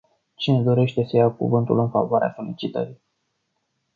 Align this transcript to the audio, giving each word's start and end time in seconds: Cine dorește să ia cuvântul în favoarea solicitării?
Cine 0.35 0.61
dorește 0.61 1.05
să 1.09 1.15
ia 1.15 1.29
cuvântul 1.31 1.79
în 1.79 1.89
favoarea 1.89 2.33
solicitării? 2.35 2.99